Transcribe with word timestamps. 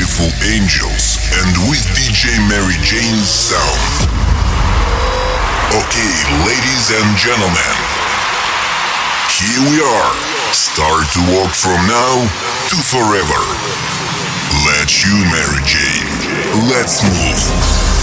Beautiful 0.00 0.32
angels 0.48 1.20
and 1.28 1.52
with 1.68 1.84
DJ 1.92 2.32
Mary 2.48 2.72
Jane's 2.80 3.28
sound. 3.28 4.08
Okay, 5.76 6.12
ladies 6.40 6.88
and 6.88 7.16
gentlemen, 7.20 7.76
here 9.28 9.60
we 9.68 9.76
are. 9.76 10.12
Start 10.56 11.04
to 11.12 11.20
walk 11.36 11.52
from 11.52 11.76
now 11.84 12.16
to 12.72 12.76
forever. 12.80 13.44
Let 14.64 15.04
you, 15.04 15.12
Mary 15.28 15.60
Jane. 15.68 16.08
Let's 16.72 17.04
move. 17.04 18.00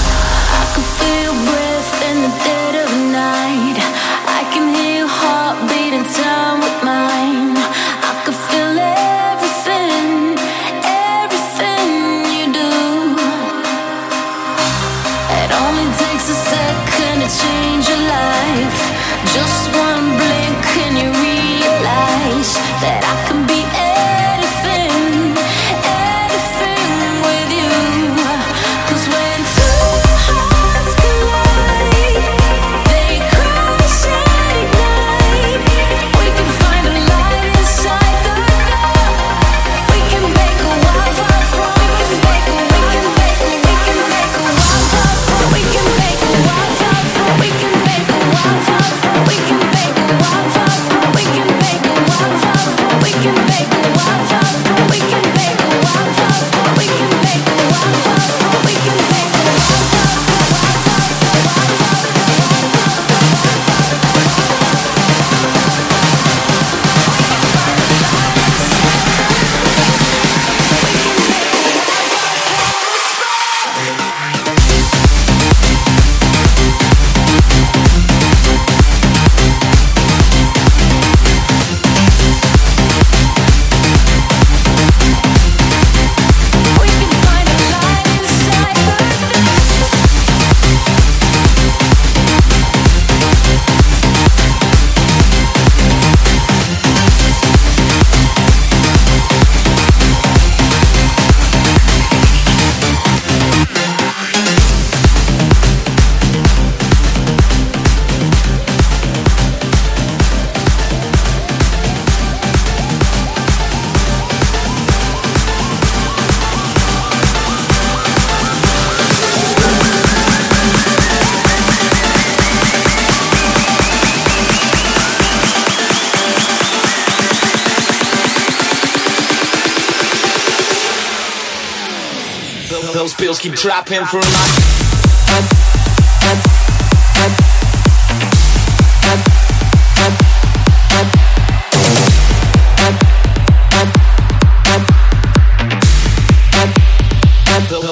trapping 133.57 134.05
for 134.05 134.19
my. 134.19 134.67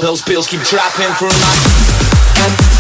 those 0.02 0.22
bills 0.22 0.48
keep 0.48 0.62
trapping 0.62 1.12
for 1.16 1.26
a 1.26 1.30
night. 1.30 2.75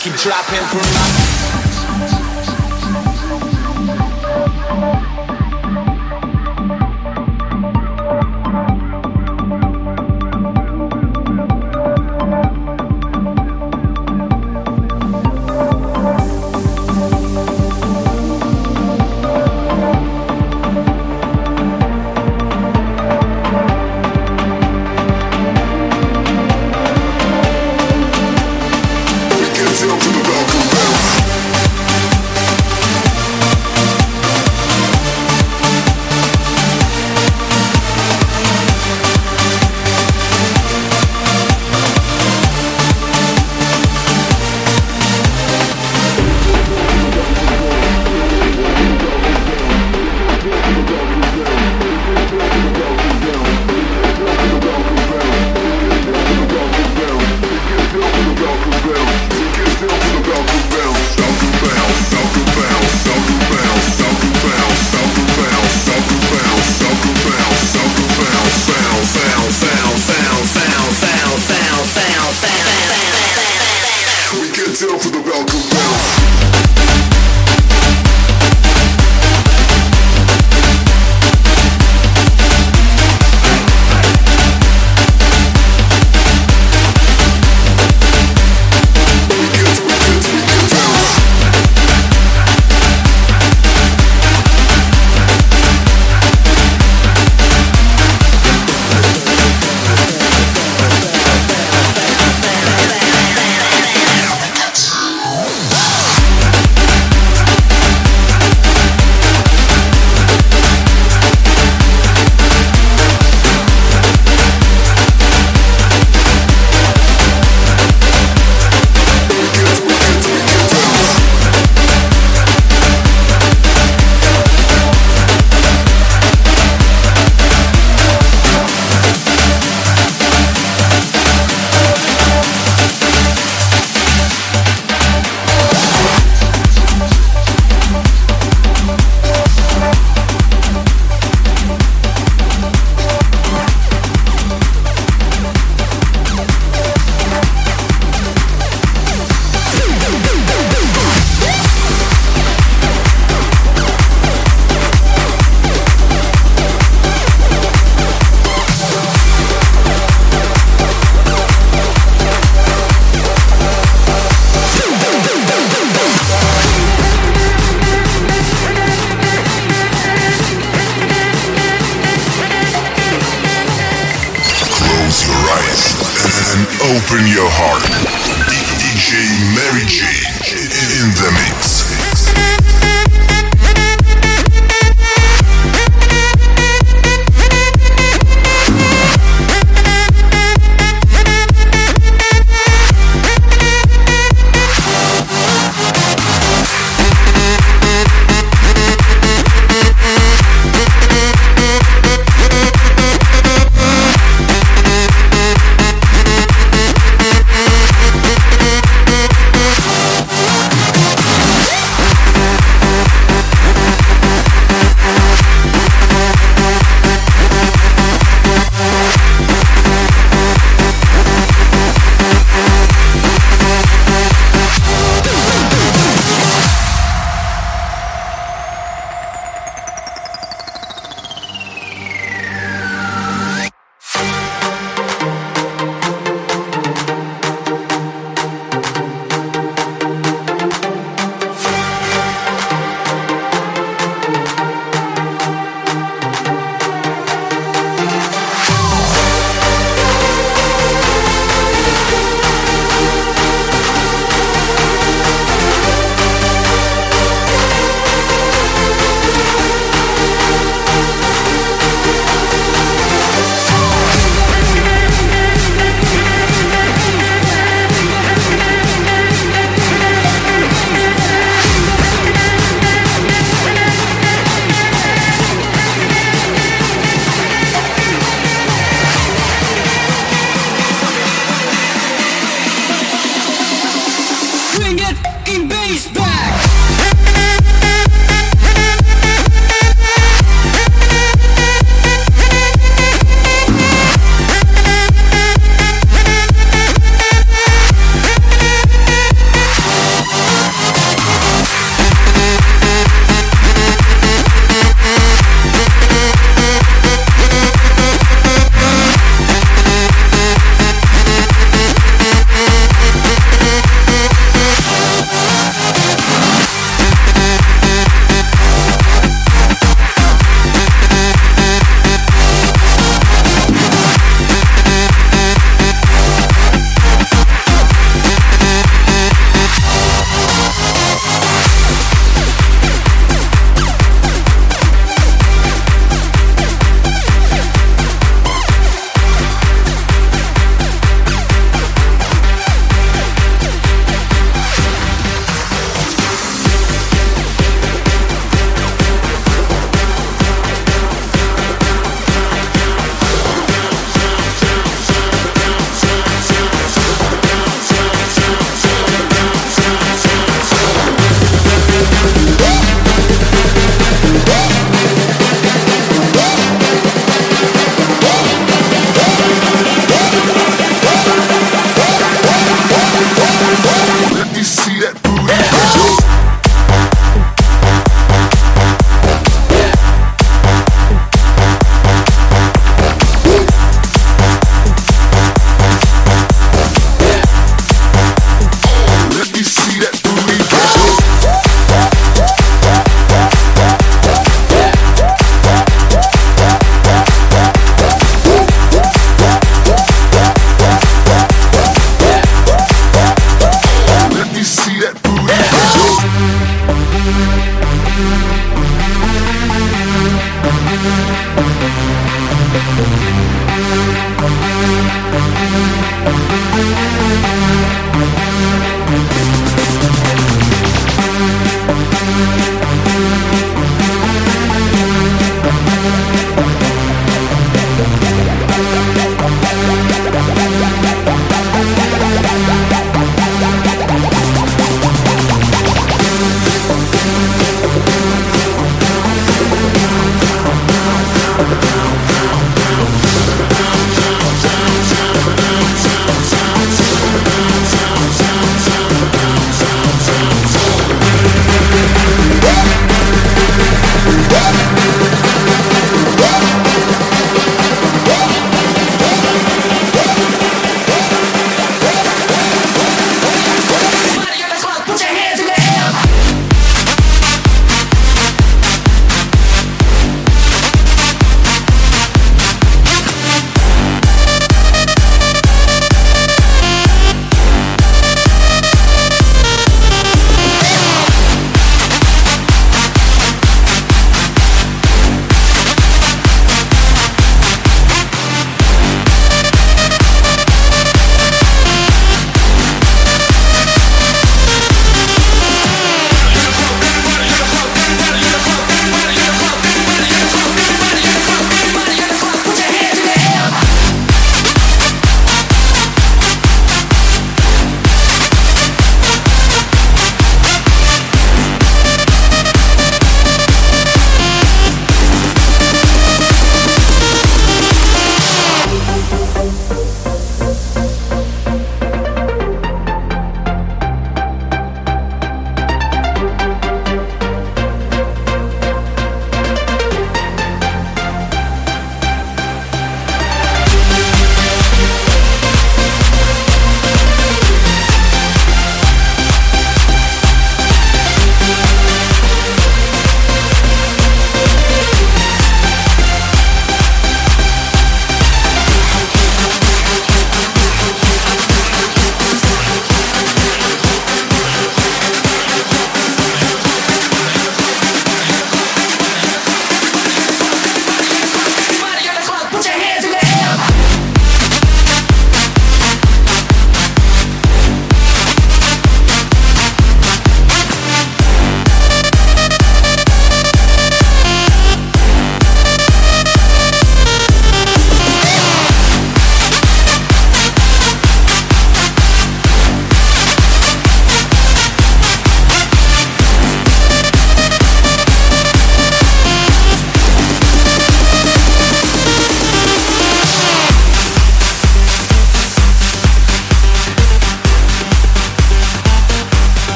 keep 0.00 0.14
dropping 0.14 0.64
from 0.68 0.78
my 0.78 1.27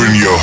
open 0.00 0.14
your 0.14 0.37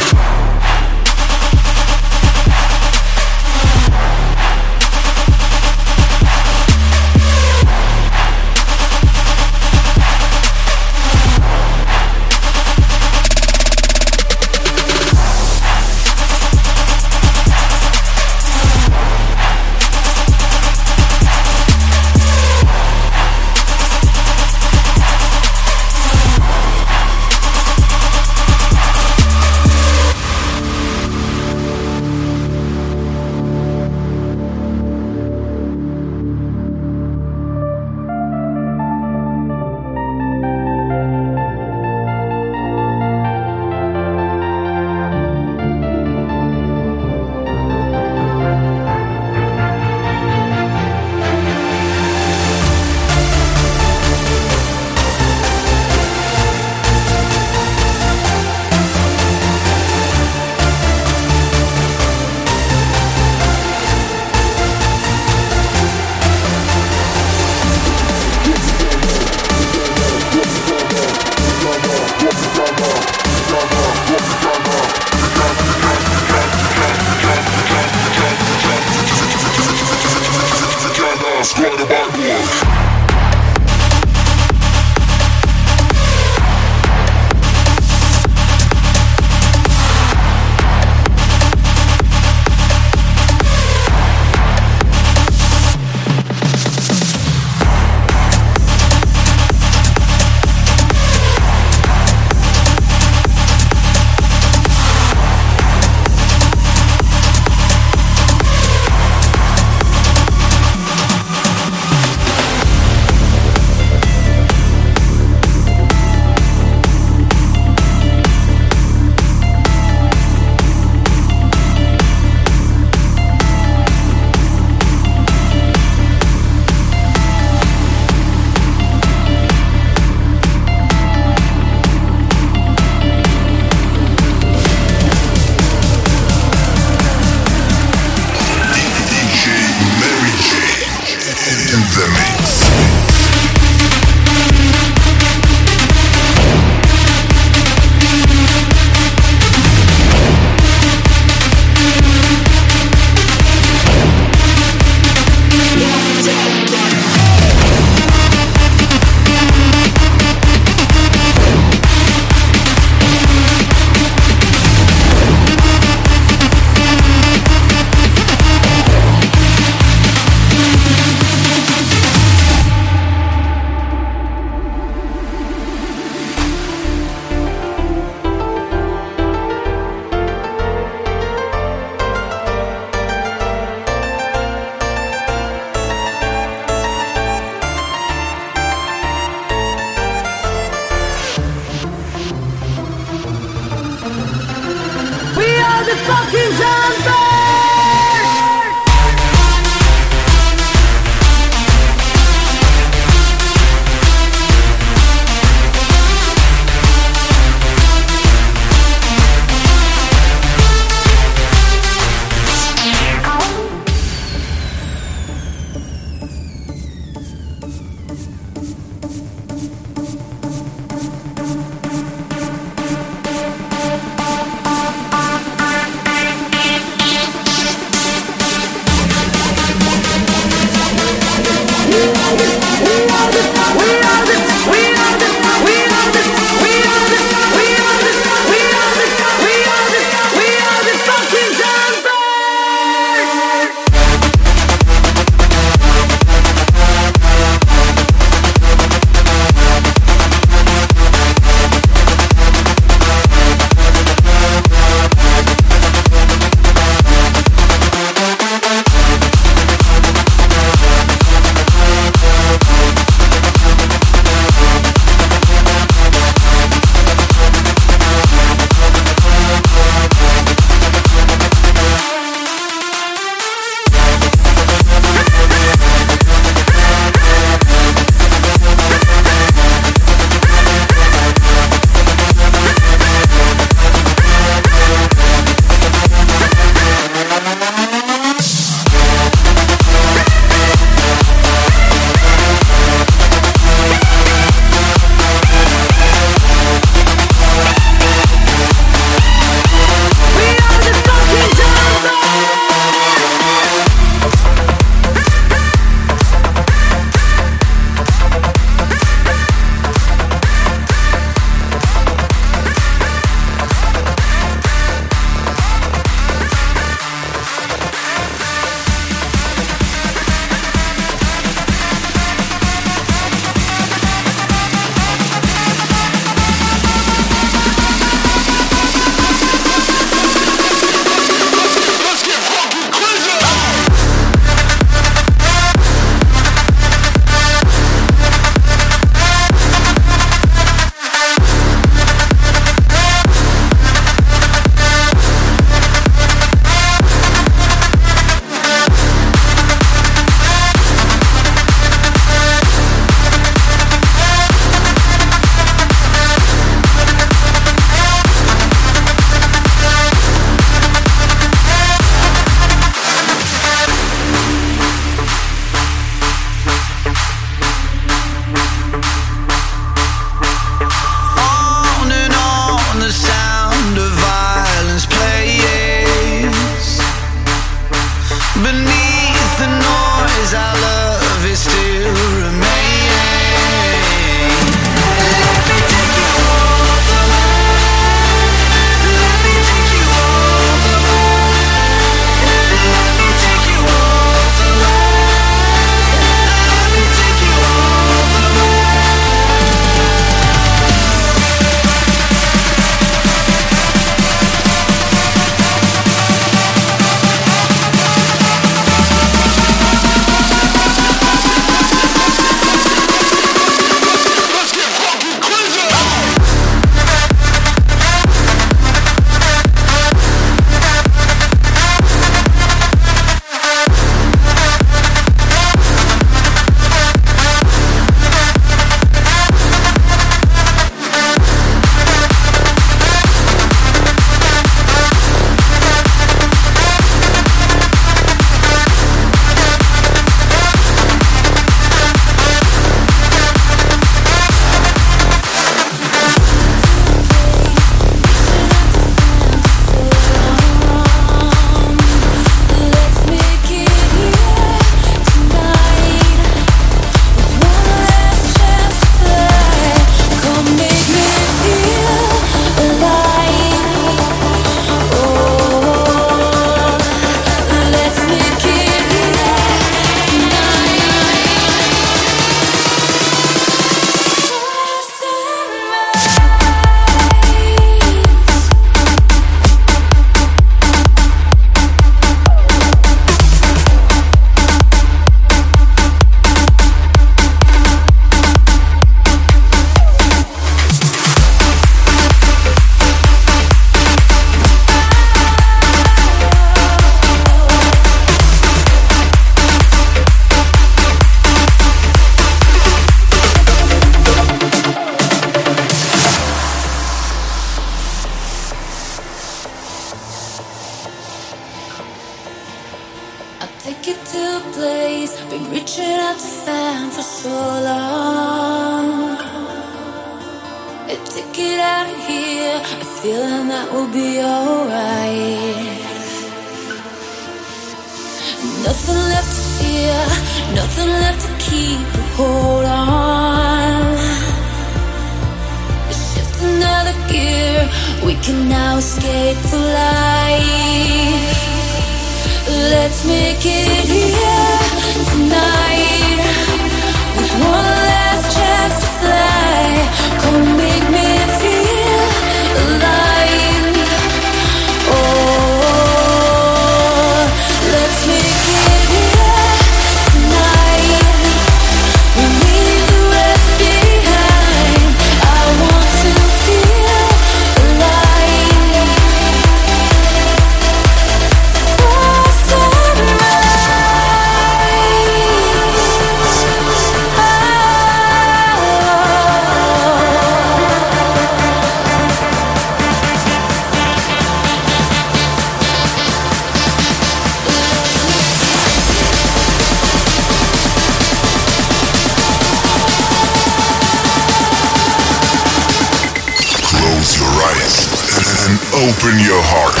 open 599.04 599.36
your 599.44 599.60
heart. 599.60 600.00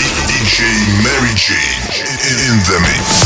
DJ 0.00 0.64
Mary 1.04 1.34
Jane 1.36 1.84
in 2.24 2.56
the 2.64 2.80
mix. 2.80 3.19